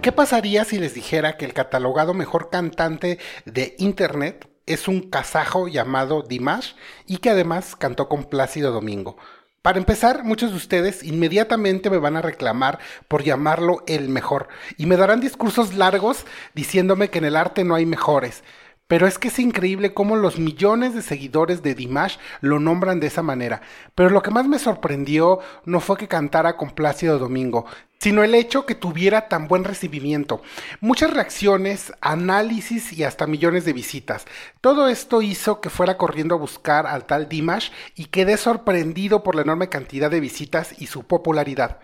[0.00, 5.68] ¿Qué pasaría si les dijera que el catalogado mejor cantante de Internet es un kazajo
[5.68, 6.72] llamado Dimash
[7.06, 9.18] y que además cantó con Plácido Domingo?
[9.62, 12.78] Para empezar, muchos de ustedes inmediatamente me van a reclamar
[13.08, 17.74] por llamarlo el mejor y me darán discursos largos diciéndome que en el arte no
[17.74, 18.44] hay mejores.
[18.88, 23.08] Pero es que es increíble cómo los millones de seguidores de Dimash lo nombran de
[23.08, 23.60] esa manera.
[23.94, 27.66] Pero lo que más me sorprendió no fue que cantara con Plácido Domingo,
[27.98, 30.40] sino el hecho que tuviera tan buen recibimiento.
[30.80, 34.24] Muchas reacciones, análisis y hasta millones de visitas.
[34.62, 39.34] Todo esto hizo que fuera corriendo a buscar al tal Dimash y quedé sorprendido por
[39.34, 41.78] la enorme cantidad de visitas y su popularidad.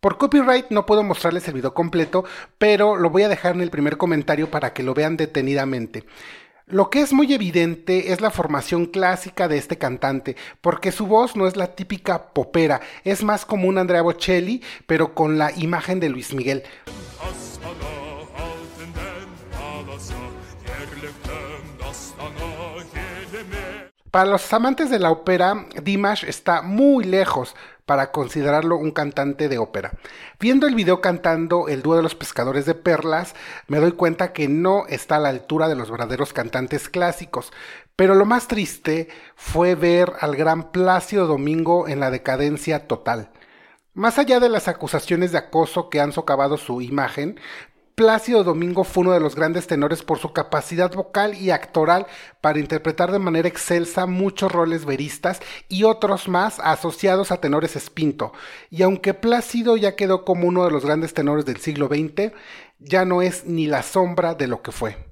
[0.00, 2.24] Por copyright no puedo mostrarles el video completo,
[2.56, 6.06] pero lo voy a dejar en el primer comentario para que lo vean detenidamente.
[6.66, 11.36] Lo que es muy evidente es la formación clásica de este cantante, porque su voz
[11.36, 16.00] no es la típica popera, es más como un Andrea Bocelli, pero con la imagen
[16.00, 16.62] de Luis Miguel.
[24.10, 27.54] Para los amantes de la ópera, Dimash está muy lejos
[27.90, 29.90] para considerarlo un cantante de ópera.
[30.38, 33.34] Viendo el video cantando El dúo de los pescadores de perlas,
[33.66, 37.52] me doy cuenta que no está a la altura de los verdaderos cantantes clásicos.
[37.96, 43.32] Pero lo más triste fue ver al gran Plácido Domingo en la decadencia total.
[43.92, 47.40] Más allá de las acusaciones de acoso que han socavado su imagen,
[48.00, 52.06] Plácido Domingo fue uno de los grandes tenores por su capacidad vocal y actoral
[52.40, 58.32] para interpretar de manera excelsa muchos roles veristas y otros más asociados a tenores espinto.
[58.70, 62.32] Y aunque Plácido ya quedó como uno de los grandes tenores del siglo XX,
[62.78, 65.09] ya no es ni la sombra de lo que fue.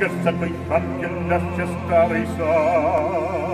[0.00, 3.49] Scherza coi fan che lascia stare i sani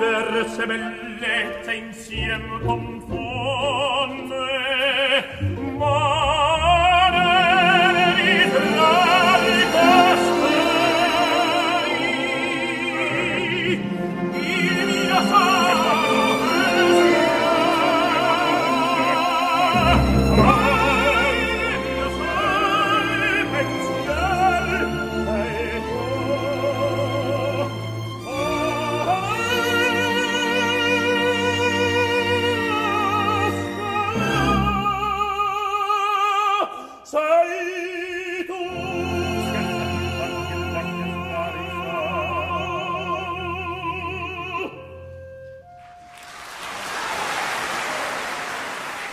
[0.00, 2.89] diverse bellezze insiem con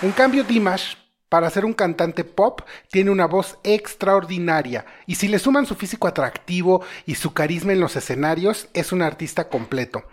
[0.07, 0.95] En cambio, Dimash,
[1.27, 6.07] para ser un cantante pop, tiene una voz extraordinaria y si le suman su físico
[6.07, 10.05] atractivo y su carisma en los escenarios, es un artista completo.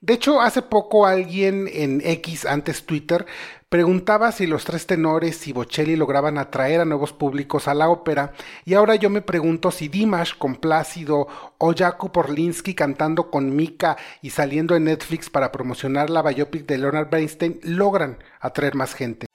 [0.00, 3.26] De hecho, hace poco alguien en X, antes Twitter,
[3.68, 8.32] preguntaba si los tres tenores y Bocelli lograban atraer a nuevos públicos a la ópera,
[8.64, 13.96] y ahora yo me pregunto si Dimash con Plácido o Jakub Orlinsky cantando con Mika
[14.20, 19.27] y saliendo en Netflix para promocionar la biopic de Leonard Bernstein logran atraer más gente.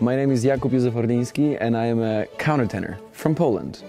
[0.00, 3.82] My name is Jakub Józef and I am a countertenor from Poland.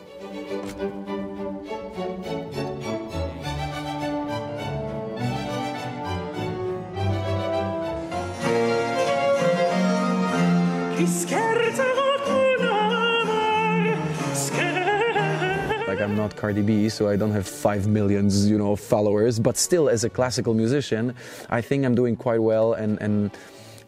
[15.87, 19.39] Like I'm not Cardi B, so I don't have five millions, you know, followers.
[19.39, 21.13] But still, as a classical musician,
[21.51, 23.31] I think I'm doing quite well, and and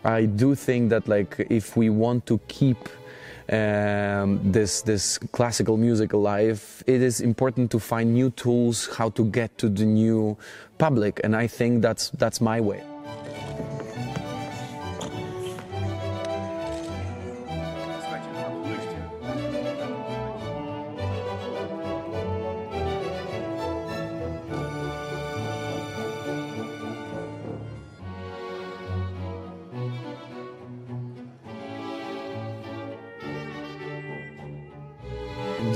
[0.03, 2.89] I do think that like if we want to keep
[3.51, 9.25] um, this this classical music alive, it is important to find new tools how to
[9.25, 10.38] get to the new
[10.77, 12.90] public, and I think that's that's my way.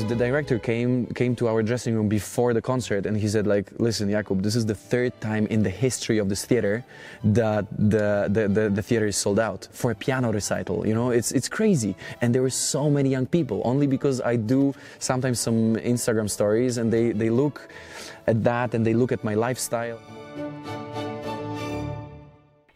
[0.08, 3.72] The director came came to our dressing room before the concert and he said like
[3.80, 6.84] listen Jakub this is the third time in the history of this theater
[7.24, 11.10] that the, the, the, the theater is sold out for a piano recital you know?
[11.12, 11.96] It's it's crazy.
[12.22, 16.78] And there were so many young people only because I do sometimes some Instagram stories
[16.78, 17.68] and they, they look
[18.28, 20.00] at that and they look at my lifestyle.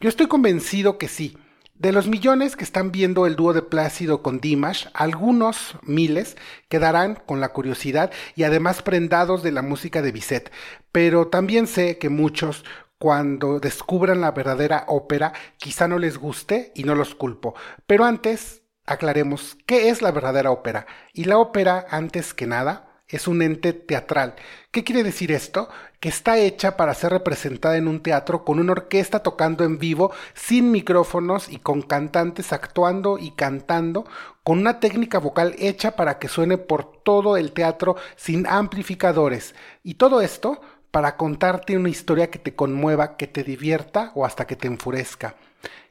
[0.02, 1.36] Yo estoy convencido que sí.
[1.80, 6.36] De los millones que están viendo el dúo de Plácido con Dimash, algunos miles
[6.68, 10.52] quedarán con la curiosidad y además prendados de la música de Bizet.
[10.92, 12.66] Pero también sé que muchos,
[12.98, 17.56] cuando descubran la verdadera ópera, quizá no les guste y no los culpo.
[17.88, 20.86] Pero antes, aclaremos qué es la verdadera ópera.
[21.14, 24.36] Y la ópera, antes que nada, es un ente teatral.
[24.72, 25.68] ¿Qué quiere decir esto?
[26.00, 30.12] Que está hecha para ser representada en un teatro con una orquesta tocando en vivo,
[30.36, 34.06] sin micrófonos y con cantantes actuando y cantando,
[34.44, 39.56] con una técnica vocal hecha para que suene por todo el teatro sin amplificadores.
[39.84, 40.62] Y todo esto
[40.92, 45.36] para contarte una historia que te conmueva, que te divierta o hasta que te enfurezca.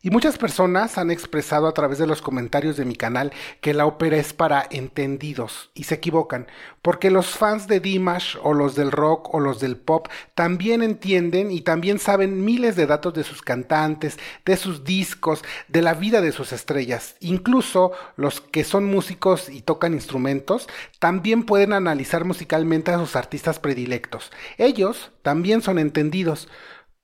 [0.01, 3.85] Y muchas personas han expresado a través de los comentarios de mi canal que la
[3.85, 6.47] ópera es para entendidos y se equivocan,
[6.83, 10.07] porque los fans de Dimash o los del rock o los del pop
[10.37, 15.83] también entienden y también saben miles de datos de sus cantantes, de sus discos, de
[15.83, 17.17] la vida de sus estrellas.
[17.19, 20.69] Incluso los que son músicos y tocan instrumentos
[21.01, 24.31] también pueden analizar musicalmente a sus artistas predilectos.
[24.59, 26.49] Ellos también son entendidos.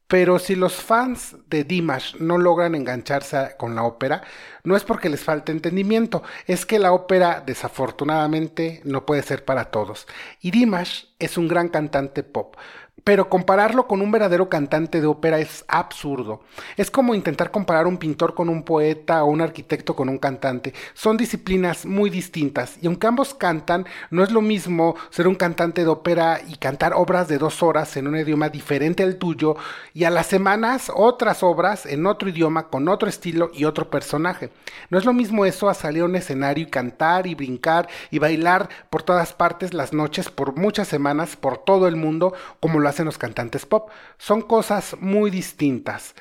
[0.07, 4.23] Pero si los fans de Dimash no logran engancharse con la ópera,
[4.63, 9.71] no es porque les falte entendimiento, es que la ópera desafortunadamente no puede ser para
[9.71, 10.07] todos.
[10.41, 12.57] Y Dimash es un gran cantante pop,
[13.05, 16.41] pero compararlo con un verdadero cantante de ópera es absurdo.
[16.77, 20.73] Es como intentar comparar un pintor con un poeta o un arquitecto con un cantante.
[20.95, 25.83] Son disciplinas muy distintas y aunque ambos cantan, no es lo mismo ser un cantante
[25.83, 29.57] de ópera y cantar obras de dos horas en un idioma diferente al tuyo
[29.93, 34.51] y a las semanas otras obras en otro idioma con otro estilo y otro personaje.
[34.89, 38.19] No es lo mismo eso a salir a un escenario y cantar y brincar y
[38.19, 42.89] bailar por todas partes las noches por muchas semanas por todo el mundo como lo
[42.89, 43.91] hacen los cantantes pop.
[44.19, 46.15] Son cosas muy distintas.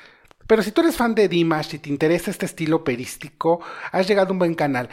[0.46, 3.60] Pero si tú eres fan de Dimash y te interesa este estilo operístico,
[3.92, 4.88] has llegado a un buen canal.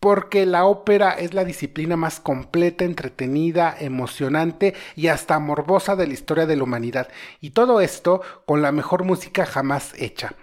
[0.00, 6.12] Porque la ópera es la disciplina más completa, entretenida, emocionante y hasta morbosa de la
[6.12, 7.08] historia de la humanidad.
[7.40, 10.34] Y todo esto con la mejor música jamás hecha.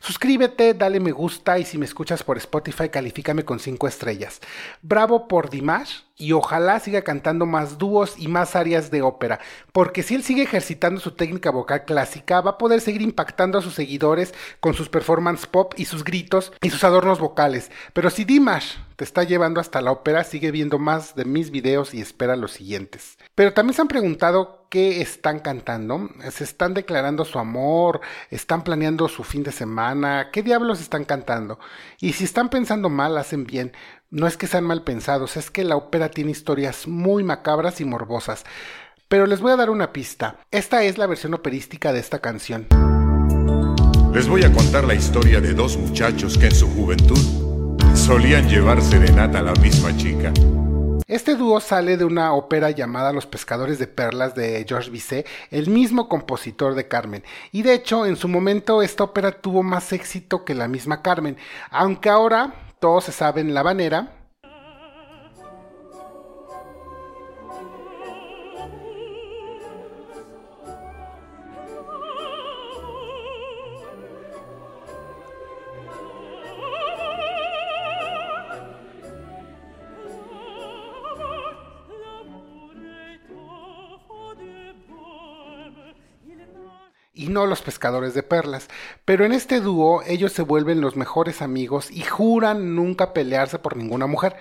[0.00, 4.40] Suscríbete, dale me gusta y si me escuchas por Spotify, califícame con 5 estrellas.
[4.82, 9.40] Bravo por Dimash y ojalá siga cantando más dúos y más áreas de ópera,
[9.72, 13.62] porque si él sigue ejercitando su técnica vocal clásica, va a poder seguir impactando a
[13.62, 17.70] sus seguidores con sus performance pop y sus gritos y sus adornos vocales.
[17.92, 21.94] Pero si Dimash te está llevando hasta la ópera, sigue viendo más de mis videos
[21.94, 23.16] y espera los siguientes.
[23.34, 28.00] Pero también se han preguntado qué están cantando, se están declarando su amor,
[28.30, 31.58] están planeando su fin de semana, qué diablos están cantando.
[32.00, 33.72] Y si están pensando mal, hacen bien.
[34.12, 37.84] No es que sean mal pensados, es que la ópera tiene historias muy macabras y
[37.84, 38.44] morbosas.
[39.06, 40.40] Pero les voy a dar una pista.
[40.50, 42.66] Esta es la versión operística de esta canción.
[44.12, 47.20] Les voy a contar la historia de dos muchachos que en su juventud
[47.94, 50.32] solían llevar serenata a la misma chica.
[51.06, 55.68] Este dúo sale de una ópera llamada Los Pescadores de Perlas de Georges Bizet, el
[55.68, 57.22] mismo compositor de Carmen.
[57.52, 61.36] Y de hecho, en su momento esta ópera tuvo más éxito que la misma Carmen,
[61.70, 64.08] aunque ahora todos se saben la banera.
[87.30, 88.68] No los pescadores de perlas.
[89.04, 93.76] Pero en este dúo ellos se vuelven los mejores amigos y juran nunca pelearse por
[93.76, 94.36] ninguna mujer.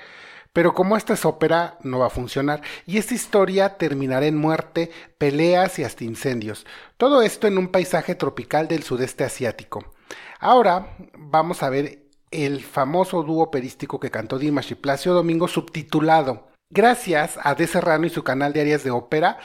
[0.52, 4.92] Pero como esta es ópera, no va a funcionar, y esta historia terminará en muerte,
[5.18, 6.66] peleas y hasta incendios.
[6.98, 9.94] Todo esto en un paisaje tropical del sudeste asiático.
[10.40, 16.50] Ahora vamos a ver el famoso dúo operístico que cantó Dimash y Placio Domingo subtitulado.
[16.72, 19.40] Gracias a De Serrano y su canal de áreas de ópera,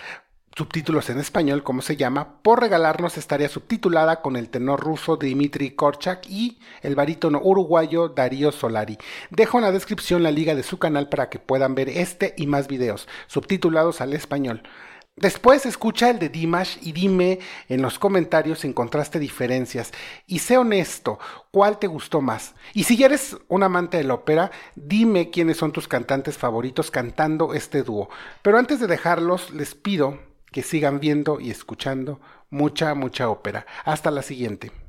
[0.57, 5.17] subtítulos en español, como se llama, por regalarnos esta área subtitulada con el tenor ruso
[5.17, 8.97] Dmitry Korchak y el barítono uruguayo Darío Solari.
[9.31, 12.47] Dejo en la descripción la liga de su canal para que puedan ver este y
[12.47, 14.63] más videos, subtitulados al español.
[15.17, 19.93] Después escucha el de Dimash y dime en los comentarios si encontraste diferencias.
[20.27, 21.21] Y sé honesto,
[21.53, 22.55] ¿cuál te gustó más?
[22.73, 26.91] Y si ya eres un amante de la ópera, dime quiénes son tus cantantes favoritos
[26.91, 28.09] cantando este dúo.
[28.43, 30.19] Pero antes de dejarlos, les pido
[30.55, 33.67] que sigan viendo y escuchando mucha, mucha ópera.
[33.85, 34.84] Hasta la siguiente.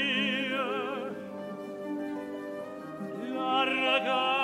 [0.00, 0.66] mia
[3.34, 4.39] la ragazza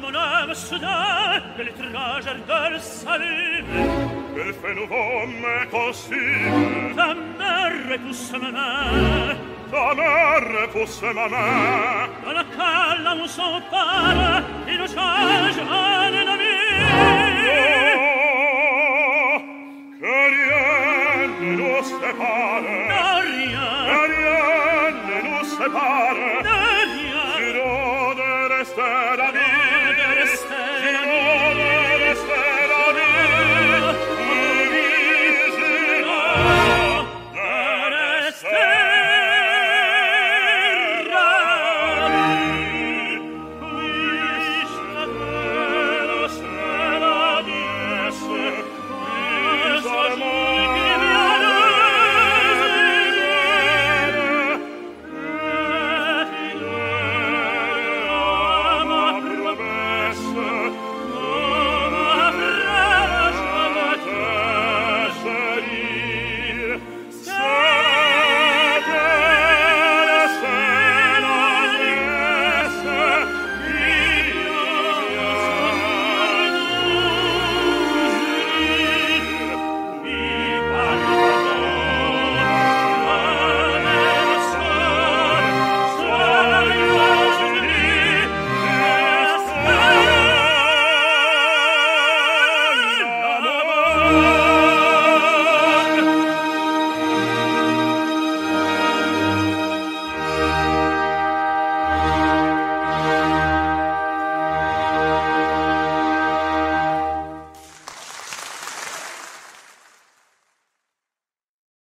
[0.00, 3.66] mon âme soudain que l'étrange ardeur s'allume.
[4.34, 9.34] Quel fait nouveau m'impossible Ta mère repousse ma main.
[9.70, 12.08] Ta mère repousse ma main.
[12.24, 16.56] Dans la calme où s'empare, il nous change en ennemi.
[19.28, 19.38] Oh,
[20.00, 22.62] que rien ne nous sépare.
[22.88, 23.68] Que rien
[25.08, 26.05] ne nous sépare.